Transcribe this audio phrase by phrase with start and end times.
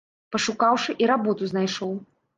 [0.35, 1.97] Пашукаўшы, і работу знайшоў.